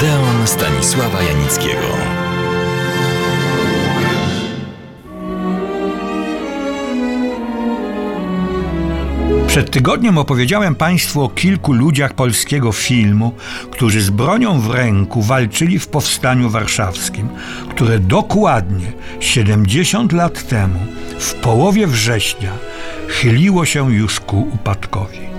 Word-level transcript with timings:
Odeon 0.00 0.46
Stanisława 0.46 1.22
Janickiego. 1.22 1.86
Przed 9.46 9.70
tygodniem 9.70 10.18
opowiedziałem 10.18 10.74
Państwu 10.74 11.22
o 11.22 11.28
kilku 11.28 11.72
ludziach 11.72 12.14
polskiego 12.14 12.72
filmu, 12.72 13.34
którzy 13.70 14.00
z 14.00 14.10
bronią 14.10 14.60
w 14.60 14.70
ręku 14.70 15.22
walczyli 15.22 15.78
w 15.78 15.88
powstaniu 15.88 16.50
warszawskim, 16.50 17.28
które 17.70 17.98
dokładnie 17.98 18.92
70 19.20 20.12
lat 20.12 20.48
temu, 20.48 20.80
w 21.18 21.34
połowie 21.34 21.86
września, 21.86 22.52
chyliło 23.08 23.64
się 23.64 23.92
już 23.92 24.20
ku 24.20 24.48
upadkowi. 24.54 25.29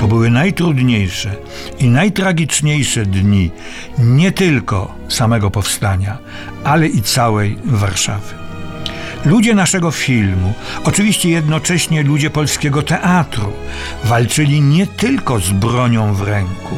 To 0.00 0.06
były 0.06 0.30
najtrudniejsze 0.30 1.36
i 1.78 1.88
najtragiczniejsze 1.88 3.06
dni 3.06 3.50
nie 3.98 4.32
tylko 4.32 4.94
samego 5.08 5.50
powstania, 5.50 6.18
ale 6.64 6.86
i 6.86 7.02
całej 7.02 7.58
Warszawy. 7.64 8.34
Ludzie 9.24 9.54
naszego 9.54 9.90
filmu, 9.90 10.54
oczywiście 10.84 11.28
jednocześnie 11.28 12.02
ludzie 12.02 12.30
polskiego 12.30 12.82
teatru, 12.82 13.52
walczyli 14.04 14.60
nie 14.60 14.86
tylko 14.86 15.40
z 15.40 15.50
bronią 15.50 16.14
w 16.14 16.22
ręku, 16.22 16.76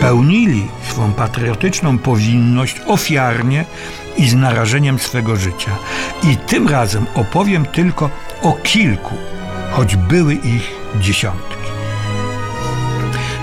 pełnili 0.00 0.66
swą 0.88 1.12
patriotyczną 1.12 1.98
powinność 1.98 2.76
ofiarnie 2.86 3.64
i 4.16 4.28
z 4.28 4.34
narażeniem 4.34 4.98
swego 4.98 5.36
życia. 5.36 5.70
I 6.22 6.36
tym 6.36 6.68
razem 6.68 7.06
opowiem 7.14 7.66
tylko 7.66 8.10
o 8.42 8.52
kilku, 8.52 9.14
choć 9.70 9.96
były 9.96 10.34
ich 10.34 10.70
dziesiątki. 11.00 11.63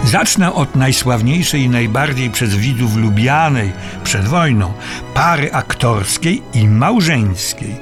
Zacznę 0.05 0.53
od 0.53 0.75
najsławniejszej 0.75 1.61
i 1.61 1.69
najbardziej 1.69 2.29
przez 2.29 2.55
widzów 2.55 2.95
lubianej 2.95 3.71
przed 4.03 4.27
wojną 4.27 4.73
pary 5.13 5.53
aktorskiej 5.53 6.41
i 6.53 6.67
małżeńskiej 6.67 7.75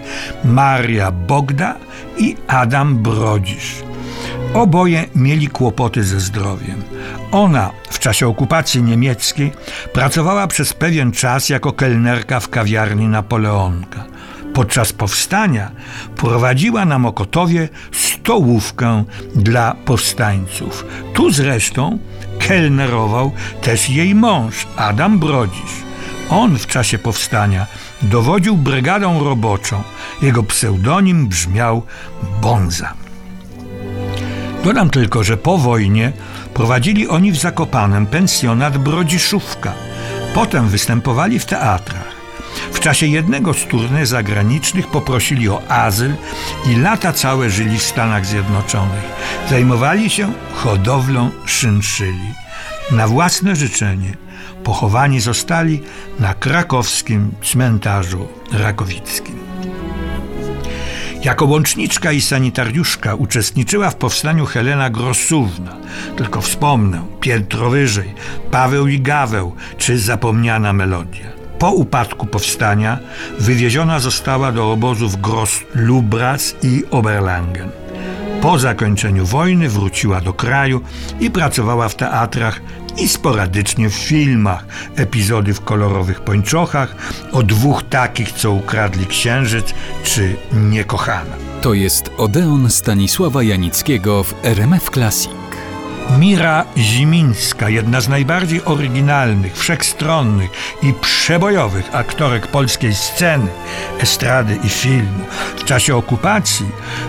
Maria 0.44 1.12
Bogda 1.12 1.76
i 2.18 2.36
Adam 2.48 2.98
Brodzisz. 2.98 3.76
Oboje 4.54 5.06
mieli 5.16 5.48
kłopoty 5.48 6.04
ze 6.04 6.20
zdrowiem. 6.20 6.84
Ona 7.32 7.72
w 7.90 8.00
czasie 8.00 8.28
okupacji 8.28 8.84
niemieckiej 8.84 9.52
pracowała 9.94 10.48
przez 10.48 10.74
pewien 10.74 11.12
czas 11.12 11.50
jako 11.50 11.74
kelnerka 11.74 12.40
w 12.40 12.50
kawiarni 12.50 13.08
Napoleonka. 13.08 14.06
Podczas 14.54 14.94
powstania 14.94 15.72
prowadziła 16.16 16.86
na 16.86 17.00
Mokotowie 17.00 17.70
stołówkę 17.92 19.04
dla 19.36 19.76
powstańców. 19.86 20.86
Tu 21.14 21.32
zresztą 21.32 22.00
kelnerował 22.50 23.32
też 23.62 23.90
jej 23.90 24.16
mąż, 24.16 24.68
Adam 24.76 25.20
Brodzisz. 25.20 25.84
On 26.30 26.58
w 26.58 26.68
czasie 26.68 26.98
powstania 26.98 27.66
dowodził 28.02 28.58
brygadą 28.58 29.24
roboczą. 29.24 29.84
Jego 30.22 30.44
pseudonim 30.44 31.28
brzmiał 31.28 31.84
Bonza. 32.42 32.94
Dodam 34.64 34.90
tylko, 34.90 35.24
że 35.24 35.38
po 35.38 35.58
wojnie 35.58 36.12
prowadzili 36.54 37.08
oni 37.08 37.32
w 37.32 37.38
Zakopanem 37.38 38.06
pensjonat 38.06 38.78
Brodziszówka. 38.78 39.74
Potem 40.34 40.68
występowali 40.68 41.40
w 41.40 41.46
teatrach. 41.46 42.19
W 42.72 42.80
czasie 42.80 43.06
jednego 43.08 43.54
z 43.54 43.66
turné 43.66 44.06
zagranicznych 44.06 44.88
poprosili 44.88 45.50
o 45.50 45.62
azyl 45.70 46.16
i 46.66 46.76
lata 46.76 47.14
całe 47.14 47.50
żyli 47.50 47.78
w 47.78 47.84
Stanach 47.84 48.26
Zjednoczonych. 48.26 49.04
Zajmowali 49.50 50.10
się 50.10 50.34
hodowlą 50.54 51.30
szynszyli. 51.46 52.34
Na 52.92 53.08
własne 53.08 53.56
życzenie 53.56 54.14
pochowani 54.64 55.20
zostali 55.20 55.82
na 56.20 56.34
krakowskim 56.34 57.32
cmentarzu 57.42 58.28
rakowickim. 58.52 59.40
Jako 61.24 61.46
łączniczka 61.46 62.12
i 62.12 62.22
sanitariuszka 62.22 63.16
uczestniczyła 63.16 63.90
w 63.90 63.96
powstaniu 63.96 64.46
Helena 64.46 64.90
Grosówna. 64.90 65.76
Tylko 66.18 66.42
wspomnę, 66.42 67.06
piętro 67.20 67.70
wyżej, 67.70 68.14
Paweł 68.52 68.88
i 68.88 69.00
Gaweł, 69.00 69.56
czy 69.78 70.00
zapomniana 70.00 70.74
melodia. 70.74 71.39
Po 71.60 71.72
upadku 71.72 72.26
powstania 72.26 73.00
wywieziona 73.40 74.00
została 74.00 74.52
do 74.52 74.72
obozów 74.72 75.22
Gross 75.22 75.60
Lubras 75.76 76.56
i 76.64 76.84
Oberlangen. 76.92 77.70
Po 78.42 78.60
zakończeniu 78.60 79.26
wojny 79.26 79.70
wróciła 79.70 80.22
do 80.22 80.34
kraju 80.34 80.82
i 81.20 81.32
pracowała 81.32 81.90
w 81.90 81.96
teatrach 81.96 82.62
i 82.98 83.08
sporadycznie 83.08 83.90
w 83.90 83.94
filmach. 83.94 84.66
Epizody 84.96 85.54
w 85.54 85.62
kolorowych 85.62 86.22
pończochach, 86.22 86.96
o 87.32 87.44
dwóch 87.44 87.84
takich, 87.84 88.32
co 88.32 88.52
ukradli 88.52 89.06
księżyc, 89.06 89.74
czy 90.04 90.36
niekochana. 90.54 91.36
To 91.62 91.74
jest 91.74 92.12
Odeon 92.18 92.70
Stanisława 92.70 93.44
Janickiego 93.44 94.24
w 94.24 94.34
RMF 94.44 94.90
Classic. 94.90 95.49
Mira 96.18 96.66
Zimińska, 96.78 97.70
jedna 97.70 98.02
z 98.02 98.10
najbardziej 98.10 98.66
oryginalnych, 98.66 99.58
wszechstronnych 99.58 100.52
i 100.82 100.94
przebojowych 100.94 101.96
aktorek 101.96 102.48
polskiej 102.48 102.96
sceny, 102.96 103.48
estrady 104.00 104.60
i 104.64 104.70
filmu. 104.70 105.26
W 105.58 105.64
czasie 105.64 105.96
okupacji 105.96 106.66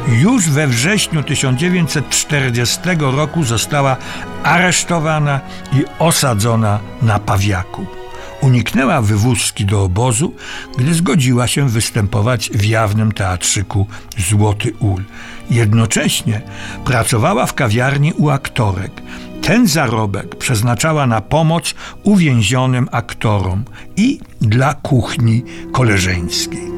już 0.09 0.51
we 0.51 0.67
wrześniu 0.67 1.23
1940 1.23 2.81
roku 2.99 3.45
została 3.45 3.97
aresztowana 4.43 5.41
i 5.73 5.85
osadzona 5.99 6.81
na 7.03 7.19
Pawiaku. 7.19 8.00
Uniknęła 8.41 9.03
wywózki 9.03 9.65
do 9.65 9.83
obozu, 9.83 10.35
gdy 10.79 10.95
zgodziła 10.95 11.47
się 11.47 11.69
występować 11.69 12.51
w 12.55 12.65
jawnym 12.65 13.13
teatrzyku 13.13 13.87
Złoty 14.19 14.73
Ul. 14.79 15.05
Jednocześnie 15.51 16.43
pracowała 16.85 17.47
w 17.47 17.55
kawiarni 17.55 18.13
u 18.13 18.31
aktorek. 18.31 19.03
Ten 19.43 19.67
zarobek 19.67 20.37
przeznaczała 20.37 21.07
na 21.07 21.21
pomoc 21.21 21.75
uwięzionym 22.03 22.89
aktorom 22.93 23.65
i 23.97 24.21
dla 24.41 24.75
kuchni 24.75 25.45
koleżeńskiej. 25.73 26.71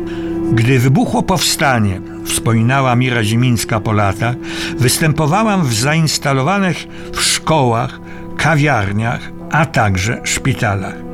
Gdy 0.53 0.79
wybuchło 0.79 1.23
powstanie, 1.23 2.01
wspominała 2.25 2.97
Mira 2.97 3.25
Zimińska 3.25 3.81
po 3.81 3.93
latach, 3.93 4.37
występowałam 4.79 5.67
w 5.67 5.75
zainstalowanych 5.75 6.87
w 7.13 7.21
szkołach, 7.21 8.01
kawiarniach, 8.37 9.21
a 9.51 9.67
także 9.67 10.21
szpitalach. 10.25 11.12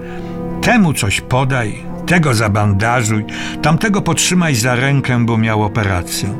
Temu 0.68 0.92
coś 0.92 1.20
podaj, 1.20 1.84
tego 2.06 2.34
zabandażuj, 2.34 3.24
tamtego 3.62 4.02
potrzymaj 4.02 4.54
za 4.54 4.74
rękę, 4.74 5.24
bo 5.24 5.38
miał 5.38 5.62
operację. 5.62 6.38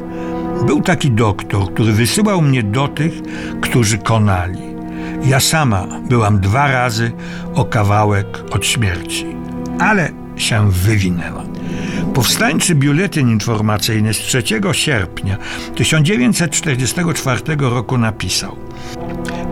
Był 0.67 0.83
taki 0.83 1.11
doktor, 1.11 1.75
który 1.75 1.93
wysyłał 1.93 2.43
mnie 2.43 2.63
do 2.63 2.89
tych, 2.89 3.13
którzy 3.61 3.99
konali. 3.99 4.63
Ja 5.25 5.41
sama 5.41 5.87
byłam 6.09 6.41
dwa 6.41 6.73
razy 6.73 7.13
o 7.55 7.65
kawałek 7.65 8.27
od 8.51 8.67
śmierci, 8.67 9.27
ale 9.79 10.11
się 10.37 10.71
wywinęła. 10.71 11.45
Powstańczy 12.15 12.75
biuletyn 12.75 13.29
informacyjny 13.29 14.15
z 14.15 14.19
3 14.19 14.43
sierpnia 14.73 15.37
1944 15.75 17.43
roku 17.59 17.99
napisał 17.99 18.57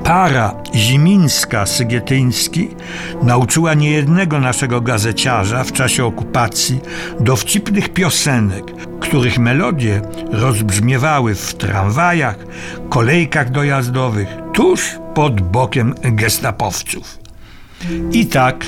Para 0.07 0.55
Zimińska-Sygietyński 0.75 2.69
nauczyła 3.23 3.75
niejednego 3.75 4.41
naszego 4.41 4.81
gazeciarza 4.81 5.65
w 5.65 5.73
czasie 5.73 6.05
okupacji 6.05 6.81
dowcipnych 7.21 7.89
piosenek, 7.89 8.65
których 9.01 9.39
melodie 9.39 10.01
rozbrzmiewały 10.31 11.35
w 11.35 11.55
tramwajach, 11.55 12.37
kolejkach 12.89 13.51
dojazdowych, 13.51 14.29
tuż 14.53 14.99
pod 15.15 15.41
bokiem 15.41 15.95
gestapowców. 16.03 17.26
I 18.13 18.27
tak 18.27 18.67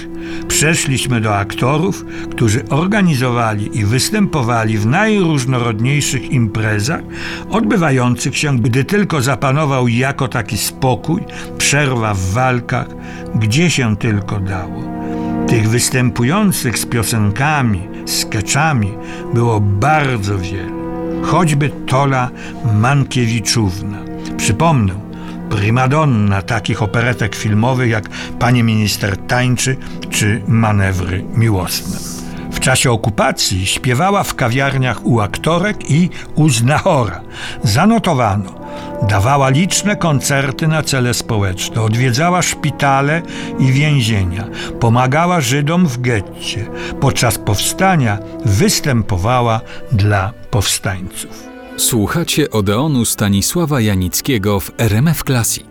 przeszliśmy 0.49 1.20
do 1.20 1.37
aktorów, 1.37 2.05
którzy 2.31 2.69
organizowali 2.69 3.79
i 3.79 3.85
występowali 3.85 4.79
w 4.79 4.87
najróżnorodniejszych 4.87 6.31
imprezach, 6.31 7.00
odbywających 7.50 8.37
się, 8.37 8.59
gdy 8.59 8.85
tylko 8.85 9.23
zapanował 9.23 9.88
jako 9.88 10.29
taki 10.29 10.59
spokój, 10.59 11.20
przerwa 11.59 12.15
w 12.15 12.20
walkach, 12.20 12.88
gdzie 13.35 13.70
się 13.70 13.97
tylko 13.97 14.41
dało. 14.41 14.82
Tych 15.49 15.69
występujących 15.69 16.79
z 16.79 16.87
piosenkami, 16.87 17.81
skeczami 18.06 18.93
było 19.35 19.61
bardzo 19.61 20.38
wiele. 20.38 20.79
Choćby 21.23 21.71
Tola 21.87 22.31
Mankiewiczówna. 22.75 23.99
Przypomnę, 24.37 25.08
primadonna 25.50 26.43
takich 26.43 26.83
operetek 26.83 27.37
filmowych 27.37 27.91
jak 27.91 28.09
Panie 28.39 28.62
Minister 28.62 29.17
Tańczy 29.17 29.77
czy 30.11 30.43
Manewry 30.47 31.25
Miłosne. 31.35 31.99
W 32.53 32.61
czasie 32.61 32.91
okupacji 32.91 33.67
śpiewała 33.67 34.23
w 34.23 34.35
kawiarniach 34.35 35.06
u 35.06 35.21
aktorek 35.21 35.91
i 35.91 36.11
u 36.35 36.49
znachora. 36.49 37.21
Zanotowano. 37.62 38.59
Dawała 39.09 39.49
liczne 39.49 39.97
koncerty 39.97 40.69
na 40.69 40.83
cele 40.83 41.15
społeczne, 41.15 41.83
odwiedzała 41.83 42.43
szpitale 42.43 43.23
i 43.59 43.73
więzienia, 43.73 44.45
pomagała 44.81 45.41
Żydom 45.41 45.87
w 45.87 46.00
getcie. 46.00 46.67
Podczas 47.00 47.39
powstania 47.39 48.19
występowała 48.45 49.61
dla 49.93 50.33
powstańców. 50.50 51.58
Słuchacie 51.79 52.51
Odeonu 52.51 53.05
Stanisława 53.05 53.81
Janickiego 53.81 54.61
w 54.61 54.71
RMF 54.79 55.23
Classic. 55.23 55.65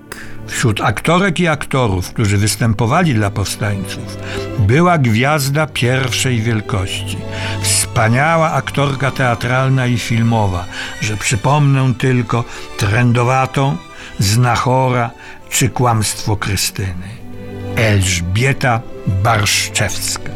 Wśród 0.47 0.81
aktorek 0.81 1.39
i 1.39 1.47
aktorów, 1.47 2.09
którzy 2.13 2.37
występowali 2.37 3.13
dla 3.13 3.29
powstańców, 3.29 4.17
była 4.59 4.97
gwiazda 4.97 5.67
pierwszej 5.67 6.41
wielkości. 6.41 7.17
Wspaniała 7.61 8.51
aktorka 8.51 9.11
teatralna 9.11 9.87
i 9.87 9.97
filmowa, 9.97 10.65
że 11.01 11.17
przypomnę 11.17 11.93
tylko 11.93 12.43
trendowatą, 12.77 13.77
znachora 14.19 15.11
czy 15.49 15.69
kłamstwo 15.69 16.37
Krystyny. 16.37 17.07
Elżbieta 17.75 18.81
Barszczewska. 19.07 20.31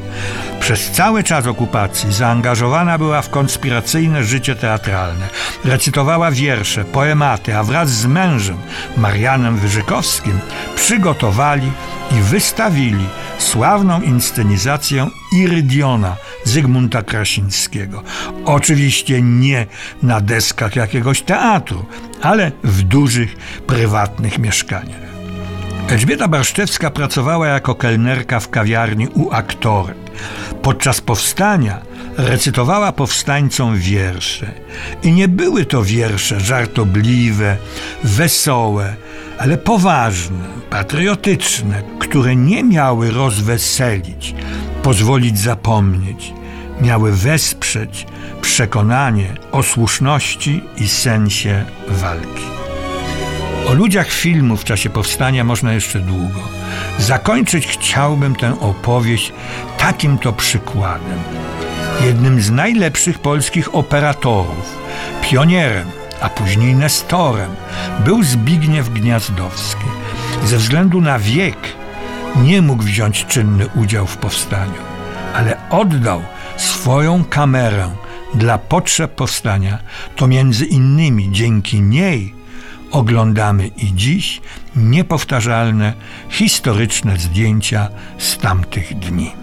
Przez 0.62 0.92
cały 0.92 1.24
czas 1.24 1.48
okupacji 1.48 2.14
zaangażowana 2.14 2.98
była 2.98 3.22
w 3.22 3.30
konspiracyjne 3.30 4.24
życie 4.24 4.56
teatralne. 4.56 5.30
Recytowała 5.66 6.32
wiersze, 6.32 6.86
poematy, 6.86 7.58
a 7.58 7.64
wraz 7.64 7.90
z 7.90 8.06
mężem, 8.06 8.58
Marianem 8.98 9.58
Wyżykowskim, 9.58 10.40
przygotowali 10.76 11.72
i 12.12 12.22
wystawili 12.22 13.06
sławną 13.38 14.02
inscenizację 14.02 15.10
Irydiona 15.38 16.16
Zygmunta 16.44 17.04
Krasińskiego. 17.04 18.04
Oczywiście 18.46 19.22
nie 19.22 19.66
na 20.04 20.22
deskach 20.22 20.76
jakiegoś 20.76 21.22
teatru, 21.22 21.86
ale 22.22 22.52
w 22.64 22.84
dużych, 22.84 23.36
prywatnych 23.68 24.40
mieszkaniach. 24.40 25.11
Elżbieta 25.90 26.28
Barszczewska 26.28 26.92
pracowała 26.92 27.48
jako 27.48 27.76
kelnerka 27.76 28.40
w 28.40 28.50
kawiarni 28.50 29.08
u 29.08 29.32
aktorek. 29.32 29.98
Podczas 30.62 31.02
powstania 31.02 31.82
recytowała 32.18 32.92
powstańcom 32.92 33.78
wiersze. 33.78 34.52
I 35.04 35.12
nie 35.12 35.28
były 35.28 35.66
to 35.66 35.84
wiersze 35.84 36.40
żartobliwe, 36.40 37.58
wesołe, 38.04 38.96
ale 39.38 39.58
poważne, 39.58 40.46
patriotyczne, 40.70 41.84
które 42.00 42.36
nie 42.36 42.64
miały 42.64 43.12
rozweselić, 43.12 44.36
pozwolić 44.84 45.40
zapomnieć, 45.40 46.34
miały 46.82 47.12
wesprzeć 47.12 48.08
przekonanie 48.42 49.34
o 49.52 49.64
słuszności 49.64 50.64
i 50.78 50.88
sensie 50.88 51.66
walki. 51.88 52.61
O 53.68 53.74
ludziach 53.74 54.12
filmu 54.12 54.58
w 54.58 54.64
czasie 54.64 54.90
powstania 54.90 55.44
można 55.44 55.74
jeszcze 55.74 56.00
długo. 56.00 56.40
Zakończyć 57.00 57.68
chciałbym 57.68 58.36
tę 58.36 58.60
opowieść 58.60 59.34
takim 59.78 60.18
to 60.18 60.34
przykładem. 60.34 61.20
Jednym 62.06 62.42
z 62.42 62.52
najlepszych 62.52 63.20
polskich 63.20 63.76
operatorów, 63.76 64.78
pionierem, 65.22 65.88
a 66.22 66.30
później 66.30 66.76
nestorem, 66.76 67.52
był 68.06 68.24
Zbigniew 68.24 68.90
Gniazdowski. 68.90 69.86
Ze 70.46 70.58
względu 70.58 71.02
na 71.02 71.20
wiek 71.20 71.58
nie 72.44 72.62
mógł 72.62 72.84
wziąć 72.84 73.26
czynny 73.26 73.68
udział 73.76 74.08
w 74.08 74.18
powstaniu, 74.18 74.82
ale 75.34 75.58
oddał 75.70 76.22
swoją 76.58 77.24
kamerę 77.24 77.90
dla 78.34 78.58
potrzeb 78.58 79.12
powstania. 79.12 79.78
To 80.16 80.28
między 80.28 80.66
innymi 80.66 81.32
dzięki 81.32 81.82
niej 81.82 82.41
oglądamy 82.92 83.68
i 83.68 83.94
dziś 83.94 84.42
niepowtarzalne, 84.76 85.94
historyczne 86.30 87.18
zdjęcia 87.18 87.90
z 88.18 88.38
tamtych 88.38 89.00
dni. 89.00 89.41